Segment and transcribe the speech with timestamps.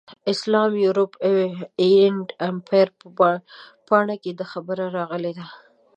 [0.33, 1.11] اسلام، یورپ
[1.81, 3.29] اینډ امپایر په
[3.87, 5.45] پاڼه کې دا خبره راغلې ده.